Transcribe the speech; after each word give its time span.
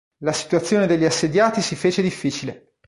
La 0.23 0.31
situazione 0.33 0.87
degli 0.87 1.05
assediati 1.05 1.61
si 1.61 1.75
fece 1.75 2.01
difficile. 2.01 2.73